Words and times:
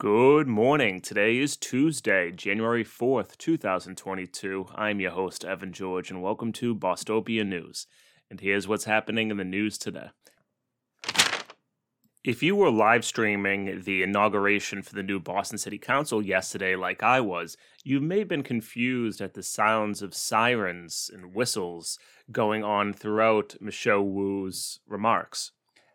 Good 0.00 0.48
morning. 0.48 1.00
Today 1.00 1.38
is 1.38 1.56
Tuesday, 1.56 2.32
January 2.32 2.84
4th, 2.84 3.38
2022. 3.38 4.66
I'm 4.74 4.98
your 4.98 5.12
host, 5.12 5.44
Evan 5.44 5.72
George, 5.72 6.10
and 6.10 6.20
welcome 6.20 6.52
to 6.54 6.74
Bostopia 6.74 7.46
News. 7.46 7.86
And 8.28 8.40
here's 8.40 8.66
what's 8.66 8.86
happening 8.86 9.30
in 9.30 9.36
the 9.36 9.44
news 9.44 9.78
today. 9.78 10.08
If 12.24 12.42
you 12.42 12.56
were 12.56 12.72
live 12.72 13.04
streaming 13.04 13.82
the 13.82 14.02
inauguration 14.02 14.82
for 14.82 14.96
the 14.96 15.02
new 15.04 15.20
Boston 15.20 15.58
City 15.58 15.78
Council 15.78 16.20
yesterday, 16.20 16.74
like 16.74 17.04
I 17.04 17.20
was, 17.20 17.56
you 17.84 18.00
may 18.00 18.18
have 18.18 18.28
been 18.28 18.42
confused 18.42 19.20
at 19.20 19.34
the 19.34 19.44
sounds 19.44 20.02
of 20.02 20.12
sirens 20.12 21.08
and 21.14 21.36
whistles 21.36 22.00
going 22.32 22.64
on 22.64 22.94
throughout 22.94 23.54
Michelle 23.60 24.02
Wu's 24.02 24.80
remarks. 24.88 25.52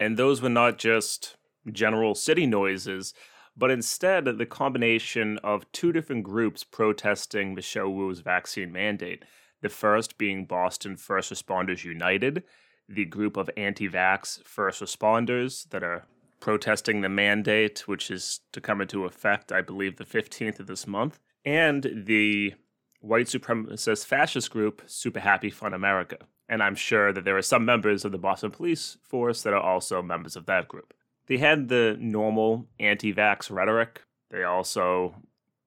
And 0.00 0.16
those 0.16 0.40
were 0.40 0.48
not 0.48 0.78
just 0.78 1.36
general 1.70 2.14
city 2.14 2.46
noises, 2.46 3.12
but 3.56 3.70
instead 3.70 4.24
the 4.24 4.46
combination 4.46 5.38
of 5.38 5.70
two 5.72 5.92
different 5.92 6.24
groups 6.24 6.64
protesting 6.64 7.54
Michelle 7.54 7.90
Wu's 7.90 8.20
vaccine 8.20 8.72
mandate. 8.72 9.24
The 9.60 9.68
first 9.68 10.18
being 10.18 10.44
Boston 10.44 10.96
First 10.96 11.32
Responders 11.32 11.84
United, 11.84 12.42
the 12.88 13.04
group 13.04 13.36
of 13.36 13.50
anti 13.56 13.88
vax 13.88 14.42
first 14.44 14.82
responders 14.82 15.68
that 15.70 15.84
are 15.84 16.04
protesting 16.40 17.00
the 17.00 17.08
mandate, 17.08 17.86
which 17.86 18.10
is 18.10 18.40
to 18.52 18.60
come 18.60 18.80
into 18.80 19.04
effect, 19.04 19.52
I 19.52 19.62
believe, 19.62 19.96
the 19.96 20.04
15th 20.04 20.58
of 20.58 20.66
this 20.66 20.86
month, 20.86 21.20
and 21.44 22.04
the 22.06 22.54
white 23.00 23.26
supremacist 23.26 24.06
fascist 24.06 24.50
group, 24.50 24.82
Super 24.86 25.20
Happy 25.20 25.50
Fun 25.50 25.72
America. 25.72 26.18
And 26.48 26.62
I'm 26.62 26.74
sure 26.74 27.12
that 27.12 27.24
there 27.24 27.36
are 27.36 27.42
some 27.42 27.64
members 27.64 28.04
of 28.04 28.12
the 28.12 28.18
Boston 28.18 28.50
Police 28.50 28.96
Force 29.02 29.42
that 29.42 29.52
are 29.52 29.62
also 29.62 30.02
members 30.02 30.34
of 30.34 30.46
that 30.46 30.68
group. 30.68 30.92
They 31.26 31.38
had 31.38 31.68
the 31.68 31.96
normal 32.00 32.66
anti 32.80 33.12
vax 33.12 33.50
rhetoric. 33.50 34.02
They 34.30 34.42
also 34.42 35.14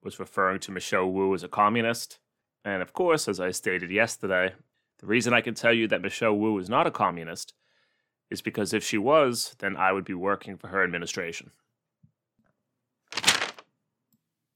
was 0.02 0.18
referring 0.18 0.60
to 0.60 0.72
Michelle 0.72 1.10
Wu 1.10 1.34
as 1.34 1.42
a 1.42 1.48
communist. 1.48 2.18
And 2.64 2.82
of 2.82 2.92
course, 2.92 3.28
as 3.28 3.40
I 3.40 3.50
stated 3.50 3.90
yesterday, 3.90 4.54
the 4.98 5.06
reason 5.06 5.32
I 5.32 5.40
can 5.40 5.54
tell 5.54 5.72
you 5.72 5.88
that 5.88 6.02
Michelle 6.02 6.36
Wu 6.36 6.58
is 6.58 6.68
not 6.68 6.86
a 6.86 6.90
communist 6.90 7.54
is 8.30 8.42
because 8.42 8.72
if 8.72 8.84
she 8.84 8.98
was, 8.98 9.54
then 9.58 9.76
I 9.76 9.92
would 9.92 10.04
be 10.04 10.14
working 10.14 10.56
for 10.56 10.68
her 10.68 10.82
administration. 10.82 11.50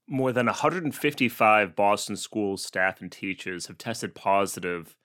More 0.07 0.33
than 0.33 0.47
155 0.47 1.75
Boston 1.75 2.17
school 2.17 2.57
staff 2.57 2.99
and 2.99 3.11
teachers 3.11 3.67
have 3.67 3.77
tested 3.77 4.13
positive 4.13 4.97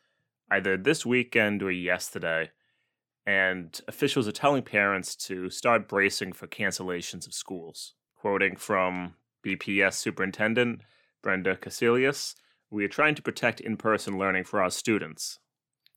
either 0.50 0.76
this 0.76 1.06
weekend 1.06 1.62
or 1.62 1.70
yesterday, 1.70 2.50
and 3.26 3.80
officials 3.88 4.28
are 4.28 4.32
telling 4.32 4.62
parents 4.62 5.16
to 5.16 5.50
start 5.50 5.88
bracing 5.88 6.32
for 6.32 6.46
cancellations 6.46 7.26
of 7.26 7.34
schools. 7.34 7.94
Quoting 8.14 8.56
from 8.56 9.14
BPS 9.44 9.94
Superintendent 9.94 10.82
Brenda 11.22 11.56
Cassellius, 11.56 12.34
we 12.70 12.84
are 12.84 12.88
trying 12.88 13.14
to 13.16 13.22
protect 13.22 13.60
in 13.60 13.76
person 13.76 14.18
learning 14.18 14.44
for 14.44 14.62
our 14.62 14.70
students. 14.70 15.38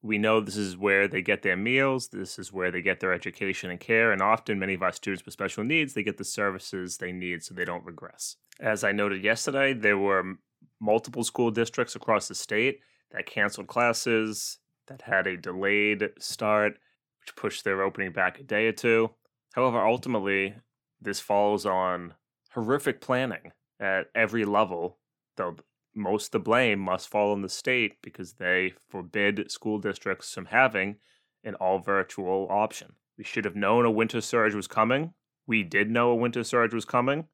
We 0.02 0.17
know 0.17 0.39
this 0.39 0.55
is 0.55 0.77
where 0.77 1.07
they 1.07 1.22
get 1.22 1.41
their 1.41 1.57
meals, 1.57 2.07
this 2.07 2.39
is 2.39 2.53
where 2.53 2.72
they 2.72 2.81
get 2.81 3.00
their 3.00 3.13
education 3.13 3.69
and 3.69 3.80
care, 3.80 4.11
and 4.11 4.22
often 4.22 4.57
many 4.57 4.73
of 4.73 4.81
our 4.81 4.94
students 4.94 5.25
with 5.25 5.33
special 5.33 5.63
needs, 5.63 5.94
they 5.94 6.03
get 6.03 6.17
the 6.17 6.23
services 6.23 6.97
they 6.97 7.11
need 7.11 7.44
so 7.44 7.53
they 7.53 7.66
don't 7.66 7.85
regress. 7.85 8.38
As 8.59 8.83
I 8.83 8.91
noted 8.91 9.23
yesterday, 9.23 9.73
there 9.73 9.97
were 9.97 10.35
multiple 10.80 11.23
school 11.23 11.52
districts 11.52 11.95
across 11.95 12.27
the 12.27 12.35
state 12.35 12.80
that 13.11 13.25
canceled 13.25 13.67
classes, 13.67 14.59
that 14.88 15.02
had 15.03 15.27
a 15.27 15.38
delayed 15.38 16.09
start, 16.17 16.77
which 17.22 17.36
pushed 17.36 17.64
their 17.64 17.81
opening 17.81 18.12
back 18.12 18.39
a 18.39 18.44
day 18.44 18.67
or 18.67 18.72
two. 18.72 19.12
However, 19.53 19.86
ultimately, 19.86 20.56
this 21.02 21.20
falls 21.20 21.66
on 21.66 22.14
horrific 22.52 23.02
planning 23.02 23.52
at 23.80 24.08
every 24.14 24.45
level, 24.45 24.98
though 25.38 25.56
most 25.95 26.31
the 26.31 26.40
blame 26.40 26.80
must 26.80 27.09
fall 27.09 27.31
on 27.31 27.42
the 27.42 27.50
state 27.50 28.02
because 28.02 28.34
they 28.34 28.74
forbid 28.90 29.52
school 29.52 29.80
districts 29.80 30.34
from 30.34 30.46
having 30.46 30.97
an 31.44 31.56
all 31.56 31.80
virtual 31.80 32.47
option. 32.50 32.94
We 33.18 33.24
should 33.24 33.46
have 33.46 33.56
known 33.56 33.86
a 33.86 33.91
winter 33.91 34.22
surge 34.22 34.56
was 34.56 34.68
coming. 34.68 35.13
We 35.47 35.63
did 35.63 35.90
know 35.90 36.12
a 36.12 36.16
winter 36.16 36.44
surge 36.44 36.74
was 36.74 36.86
coming. 36.86 37.28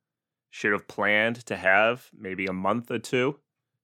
Should 0.49 0.71
have 0.71 0.87
planned 0.87 1.45
to 1.47 1.55
have 1.57 2.09
maybe 2.17 2.45
a 2.45 2.53
month 2.53 2.89
or 2.89 2.99
two 2.99 3.39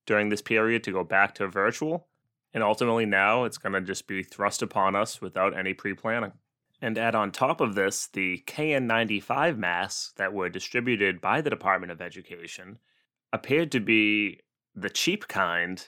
during 0.05 0.29
this 0.29 0.41
period 0.41 0.83
to 0.85 0.91
go 0.91 1.03
back 1.03 1.35
to 1.35 1.47
virtual. 1.47 2.07
And 2.53 2.63
ultimately, 2.63 3.05
now 3.05 3.45
it's 3.45 3.57
going 3.57 3.73
to 3.73 3.81
just 3.81 4.07
be 4.07 4.23
thrust 4.23 4.61
upon 4.61 4.95
us 4.95 5.21
without 5.21 5.57
any 5.57 5.73
pre 5.73 5.93
planning. 5.93 6.33
And 6.81 6.97
add 6.97 7.15
on 7.15 7.31
top 7.31 7.61
of 7.61 7.75
this 7.75 8.07
the 8.07 8.43
KN95 8.47 9.57
masks 9.57 10.13
that 10.17 10.33
were 10.33 10.49
distributed 10.49 11.21
by 11.21 11.41
the 11.41 11.49
Department 11.49 11.91
of 11.91 12.01
Education 12.01 12.79
appeared 13.31 13.71
to 13.71 13.79
be 13.79 14.39
the 14.75 14.89
cheap 14.89 15.27
kind 15.27 15.87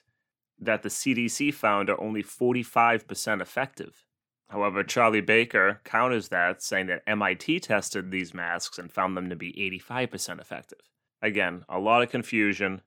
that 0.60 0.84
the 0.84 0.90
CDC 0.90 1.54
found 1.54 1.90
are 1.90 2.00
only 2.00 2.24
45% 2.24 3.42
effective. 3.42 4.06
However, 4.50 4.84
Charlie 4.84 5.22
Baker 5.22 5.82
counters 5.84 6.30
that, 6.30 6.62
saying 6.62 6.88
that 6.88 7.02
MIT 7.08 7.62
tested 7.62 8.12
these 8.12 8.34
masks 8.34 8.78
and 8.78 8.92
found 8.92 9.18
them 9.18 9.30
to 9.30 9.36
be 9.36 9.52
85% 9.82 10.40
effective. 10.40 10.80
Again, 11.22 11.66
a 11.68 11.80
lot 11.80 12.04
of 12.04 12.12
confusion 12.12 12.82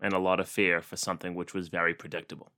and 0.00 0.14
a 0.14 0.18
lot 0.18 0.40
of 0.40 0.48
fear 0.48 0.80
for 0.80 0.96
something 0.96 1.34
which 1.34 1.52
was 1.52 1.68
very 1.68 1.94
predictable. 1.94 2.50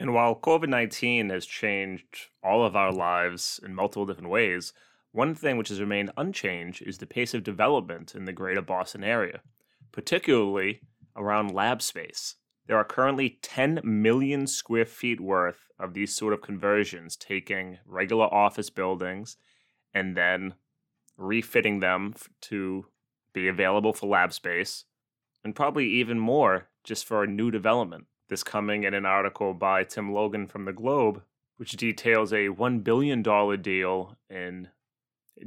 And 0.00 0.14
while 0.14 0.34
COVID 0.34 0.68
19 0.68 1.30
has 1.30 1.46
changed 1.46 2.28
all 2.42 2.64
of 2.64 2.74
our 2.74 2.92
lives 2.92 3.60
in 3.64 3.74
multiple 3.74 4.06
different 4.06 4.30
ways, 4.30 4.72
one 5.12 5.34
thing 5.34 5.56
which 5.56 5.68
has 5.68 5.80
remained 5.80 6.10
unchanged 6.16 6.82
is 6.82 6.98
the 6.98 7.06
pace 7.06 7.34
of 7.34 7.44
development 7.44 8.14
in 8.14 8.24
the 8.24 8.32
greater 8.32 8.62
Boston 8.62 9.04
area 9.04 9.42
particularly 9.92 10.80
around 11.16 11.52
lab 11.52 11.82
space. 11.82 12.36
There 12.66 12.76
are 12.76 12.84
currently 12.84 13.38
10 13.42 13.80
million 13.82 14.46
square 14.46 14.84
feet 14.84 15.20
worth 15.20 15.68
of 15.78 15.94
these 15.94 16.14
sort 16.14 16.32
of 16.32 16.42
conversions, 16.42 17.16
taking 17.16 17.78
regular 17.84 18.32
office 18.32 18.70
buildings 18.70 19.36
and 19.92 20.16
then 20.16 20.54
refitting 21.16 21.80
them 21.80 22.14
to 22.42 22.86
be 23.32 23.48
available 23.48 23.92
for 23.92 24.06
lab 24.08 24.32
space, 24.32 24.84
and 25.44 25.54
probably 25.54 25.88
even 25.88 26.18
more 26.18 26.68
just 26.84 27.04
for 27.04 27.22
a 27.22 27.28
new 27.28 27.50
development. 27.50 28.06
This 28.30 28.44
coming 28.44 28.84
in 28.84 28.94
an 28.94 29.04
article 29.04 29.54
by 29.54 29.82
Tim 29.82 30.12
Logan 30.12 30.46
from 30.46 30.64
the 30.64 30.72
Globe, 30.72 31.24
which 31.56 31.72
details 31.72 32.32
a 32.32 32.46
$1 32.46 32.84
billion 32.84 33.22
deal 33.60 34.16
in 34.30 34.68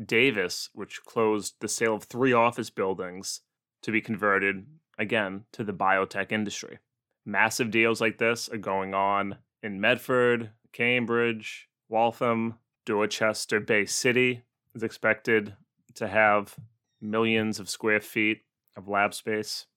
Davis, 0.06 0.70
which 0.74 1.02
closed 1.06 1.56
the 1.62 1.70
sale 1.70 1.96
of 1.96 2.04
three 2.04 2.34
office 2.34 2.70
buildings 2.70 3.40
to 3.84 3.92
be 3.94 4.02
converted 4.02 4.66
again 4.98 5.46
to 5.54 5.64
the 5.64 5.72
biotech 5.72 6.34
industry. 6.34 6.80
Massive 7.26 7.72
deals 7.72 8.02
like 8.02 8.18
this 8.18 8.50
are 8.50 8.58
going 8.58 8.94
on 8.94 9.38
in 9.62 9.80
Medford, 9.80 10.50
Cambridge, 10.74 11.70
Waltham, 11.88 12.56
Dorchester 12.86 13.62
Bay 13.62 13.86
City 13.86 14.44
is 14.76 14.84
expected 14.84 15.56
to 15.96 16.10
have 16.10 16.58
millions 17.00 17.62
of 17.62 17.70
square 17.70 18.02
feet 18.02 18.42
of 18.76 18.90
lab 18.90 19.14
space. 19.14 19.68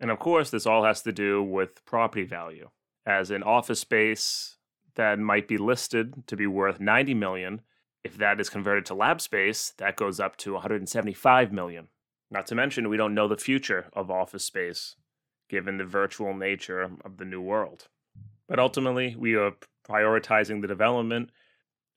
And 0.00 0.10
of 0.10 0.18
course, 0.18 0.50
this 0.50 0.66
all 0.66 0.84
has 0.84 1.02
to 1.02 1.12
do 1.12 1.42
with 1.42 1.84
property 1.84 2.24
value. 2.24 2.70
As 3.06 3.30
an 3.30 3.42
office 3.42 3.80
space 3.80 4.56
that 4.94 5.18
might 5.18 5.48
be 5.48 5.58
listed 5.58 6.26
to 6.26 6.36
be 6.36 6.46
worth 6.46 6.80
90 6.80 7.14
million, 7.14 7.62
if 8.04 8.16
that 8.16 8.40
is 8.40 8.50
converted 8.50 8.86
to 8.86 8.94
lab 8.94 9.20
space, 9.20 9.72
that 9.78 9.96
goes 9.96 10.20
up 10.20 10.36
to 10.38 10.54
175 10.54 11.52
million. 11.52 11.88
Not 12.30 12.46
to 12.48 12.54
mention, 12.54 12.88
we 12.88 12.96
don't 12.96 13.14
know 13.14 13.28
the 13.28 13.36
future 13.36 13.86
of 13.92 14.10
office 14.10 14.44
space, 14.44 14.96
given 15.48 15.78
the 15.78 15.84
virtual 15.84 16.34
nature 16.34 16.82
of 16.82 17.16
the 17.16 17.24
new 17.24 17.40
world. 17.40 17.88
But 18.48 18.58
ultimately, 18.58 19.16
we 19.18 19.34
are 19.34 19.52
prioritizing 19.88 20.60
the 20.60 20.68
development 20.68 21.30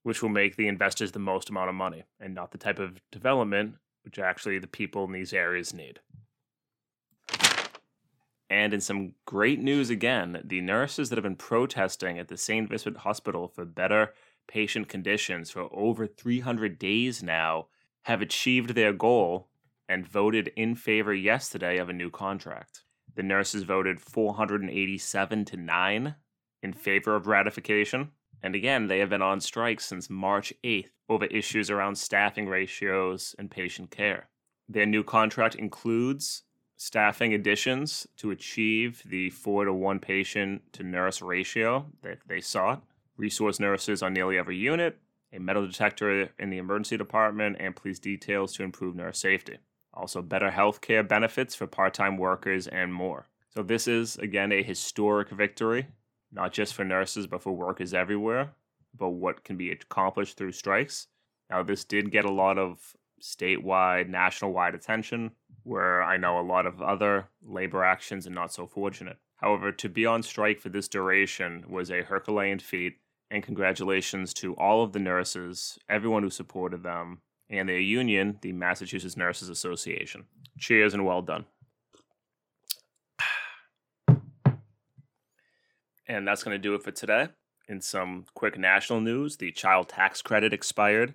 which 0.02 0.22
will 0.22 0.30
make 0.30 0.56
the 0.56 0.66
investors 0.68 1.12
the 1.12 1.18
most 1.18 1.48
amount 1.48 1.68
of 1.68 1.74
money, 1.74 2.02
and 2.18 2.34
not 2.34 2.50
the 2.50 2.58
type 2.58 2.78
of 2.78 3.00
development 3.12 3.74
which 4.04 4.18
actually 4.18 4.58
the 4.58 4.66
people 4.66 5.04
in 5.04 5.12
these 5.12 5.32
areas 5.32 5.72
need. 5.72 6.00
And 8.52 8.74
in 8.74 8.82
some 8.82 9.14
great 9.24 9.60
news 9.60 9.88
again, 9.88 10.42
the 10.44 10.60
nurses 10.60 11.08
that 11.08 11.16
have 11.16 11.22
been 11.22 11.36
protesting 11.36 12.18
at 12.18 12.28
the 12.28 12.36
St. 12.36 12.68
Vincent 12.68 12.98
Hospital 12.98 13.48
for 13.48 13.64
better 13.64 14.12
patient 14.46 14.88
conditions 14.88 15.50
for 15.50 15.70
over 15.72 16.06
300 16.06 16.78
days 16.78 17.22
now 17.22 17.68
have 18.02 18.20
achieved 18.20 18.74
their 18.74 18.92
goal 18.92 19.48
and 19.88 20.06
voted 20.06 20.52
in 20.54 20.74
favor 20.74 21.14
yesterday 21.14 21.78
of 21.78 21.88
a 21.88 21.94
new 21.94 22.10
contract. 22.10 22.82
The 23.14 23.22
nurses 23.22 23.62
voted 23.62 24.02
487 24.02 25.46
to 25.46 25.56
9 25.56 26.14
in 26.62 26.72
favor 26.74 27.16
of 27.16 27.26
ratification. 27.26 28.10
And 28.42 28.54
again, 28.54 28.86
they 28.86 28.98
have 28.98 29.08
been 29.08 29.22
on 29.22 29.40
strike 29.40 29.80
since 29.80 30.10
March 30.10 30.52
8th 30.62 30.90
over 31.08 31.24
issues 31.24 31.70
around 31.70 31.96
staffing 31.96 32.48
ratios 32.48 33.34
and 33.38 33.50
patient 33.50 33.90
care. 33.90 34.28
Their 34.68 34.84
new 34.84 35.02
contract 35.02 35.54
includes 35.54 36.42
staffing 36.82 37.32
additions 37.32 38.08
to 38.16 38.32
achieve 38.32 39.04
the 39.06 39.30
4 39.30 39.66
to 39.66 39.72
1 39.72 40.00
patient 40.00 40.60
to 40.72 40.82
nurse 40.82 41.22
ratio 41.22 41.86
that 42.02 42.18
they 42.26 42.40
sought, 42.40 42.82
resource 43.16 43.60
nurses 43.60 44.02
on 44.02 44.12
nearly 44.12 44.36
every 44.36 44.56
unit, 44.56 44.98
a 45.32 45.38
metal 45.38 45.64
detector 45.64 46.30
in 46.40 46.50
the 46.50 46.58
emergency 46.58 46.96
department, 46.96 47.56
and 47.60 47.76
police 47.76 48.00
details 48.00 48.52
to 48.54 48.64
improve 48.64 48.96
nurse 48.96 49.20
safety. 49.20 49.58
Also, 49.94 50.20
better 50.20 50.50
health 50.50 50.80
care 50.80 51.04
benefits 51.04 51.54
for 51.54 51.68
part 51.68 51.94
time 51.94 52.16
workers 52.16 52.66
and 52.66 52.92
more. 52.92 53.28
So, 53.50 53.62
this 53.62 53.86
is, 53.86 54.16
again, 54.16 54.50
a 54.50 54.62
historic 54.62 55.28
victory, 55.30 55.86
not 56.32 56.52
just 56.52 56.74
for 56.74 56.84
nurses, 56.84 57.28
but 57.28 57.42
for 57.42 57.52
workers 57.52 57.94
everywhere, 57.94 58.54
but 58.98 59.10
what 59.10 59.44
can 59.44 59.56
be 59.56 59.70
accomplished 59.70 60.36
through 60.36 60.52
strikes. 60.52 61.06
Now, 61.48 61.62
this 61.62 61.84
did 61.84 62.10
get 62.10 62.24
a 62.24 62.32
lot 62.32 62.58
of 62.58 62.96
statewide, 63.22 64.08
national 64.08 64.52
wide 64.52 64.74
attention, 64.74 65.30
where 65.64 66.02
I 66.02 66.16
know 66.16 66.38
a 66.38 66.42
lot 66.42 66.66
of 66.66 66.82
other 66.82 67.28
labor 67.42 67.84
actions 67.84 68.26
are 68.26 68.30
not 68.30 68.52
so 68.52 68.66
fortunate. 68.66 69.18
However, 69.36 69.72
to 69.72 69.88
be 69.88 70.06
on 70.06 70.22
strike 70.22 70.60
for 70.60 70.68
this 70.68 70.88
duration 70.88 71.64
was 71.68 71.90
a 71.90 72.02
Herculean 72.02 72.58
feat, 72.58 72.98
and 73.30 73.42
congratulations 73.42 74.34
to 74.34 74.54
all 74.54 74.82
of 74.82 74.92
the 74.92 74.98
nurses, 74.98 75.78
everyone 75.88 76.22
who 76.22 76.30
supported 76.30 76.82
them, 76.82 77.22
and 77.50 77.68
their 77.68 77.78
union, 77.78 78.38
the 78.40 78.52
Massachusetts 78.52 79.16
Nurses 79.16 79.48
Association. 79.48 80.24
Cheers 80.58 80.94
and 80.94 81.04
well 81.04 81.22
done. 81.22 81.46
And 86.06 86.26
that's 86.26 86.42
going 86.42 86.54
to 86.54 86.62
do 86.62 86.74
it 86.74 86.82
for 86.82 86.90
today. 86.90 87.28
In 87.68 87.80
some 87.80 88.26
quick 88.34 88.58
national 88.58 89.00
news, 89.00 89.36
the 89.36 89.50
child 89.52 89.88
tax 89.88 90.20
credit 90.20 90.52
expired 90.52 91.14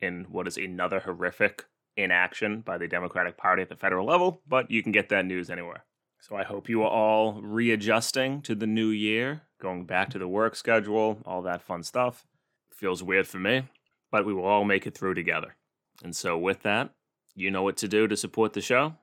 in 0.00 0.26
what 0.28 0.46
is 0.46 0.56
another 0.56 1.00
horrific 1.00 1.64
inaction 1.96 2.60
by 2.60 2.78
the 2.78 2.88
Democratic 2.88 3.36
Party 3.36 3.62
at 3.62 3.68
the 3.68 3.76
federal 3.76 4.06
level, 4.06 4.42
but 4.46 4.70
you 4.70 4.82
can 4.82 4.92
get 4.92 5.08
that 5.08 5.26
news 5.26 5.50
anywhere. 5.50 5.84
So 6.20 6.36
I 6.36 6.44
hope 6.44 6.68
you 6.68 6.82
are 6.82 6.90
all 6.90 7.40
readjusting 7.40 8.42
to 8.42 8.54
the 8.54 8.66
new 8.66 8.88
year, 8.88 9.42
going 9.60 9.84
back 9.84 10.10
to 10.10 10.18
the 10.18 10.28
work 10.28 10.56
schedule, 10.56 11.18
all 11.24 11.42
that 11.42 11.62
fun 11.62 11.82
stuff. 11.82 12.26
Feels 12.72 13.02
weird 13.02 13.26
for 13.26 13.38
me, 13.38 13.68
but 14.10 14.26
we 14.26 14.34
will 14.34 14.44
all 14.44 14.64
make 14.64 14.86
it 14.86 14.94
through 14.96 15.14
together. 15.14 15.56
And 16.02 16.14
so, 16.14 16.36
with 16.36 16.62
that, 16.62 16.90
you 17.34 17.50
know 17.50 17.62
what 17.62 17.76
to 17.78 17.88
do 17.88 18.06
to 18.08 18.16
support 18.16 18.52
the 18.52 18.60
show. 18.60 18.94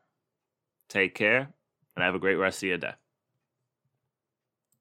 Take 0.89 1.15
care 1.15 1.49
and 1.95 2.03
have 2.03 2.15
a 2.15 2.19
great 2.19 2.35
rest 2.35 2.61
of 2.61 2.69
your 2.69 2.77
day. 2.77 2.93